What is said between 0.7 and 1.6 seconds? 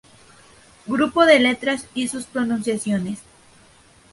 Grupos de